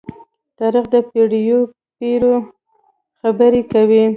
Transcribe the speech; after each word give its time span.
تاریخ 0.59 0.85
د 0.93 0.95
پېړيو 1.09 1.59
پېړۍ 1.97 2.35
خبرې 3.19 3.61
کوي. 3.71 4.03